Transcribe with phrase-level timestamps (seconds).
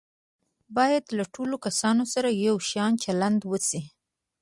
[0.75, 3.81] باید له ټولو کسانو سره یو شان چلند وشي.